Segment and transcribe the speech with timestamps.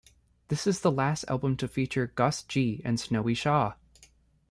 [0.47, 2.81] This is the last album to feature Gus G.
[2.83, 3.75] and Snowy Shaw.